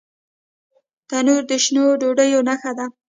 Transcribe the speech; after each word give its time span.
تنور 1.09 1.43
د 1.49 1.51
شنو 1.63 1.85
ډوډیو 2.01 2.39
نښه 2.47 2.71
ده 2.77 2.85